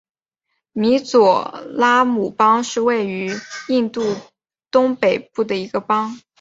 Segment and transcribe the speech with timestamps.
[0.71, 3.31] 米佐拉姆邦是位于
[3.69, 4.01] 印度
[4.71, 6.19] 东北部的一个邦。